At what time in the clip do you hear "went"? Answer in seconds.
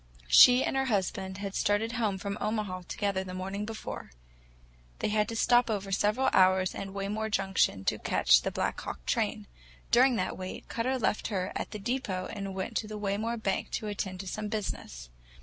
12.55-12.75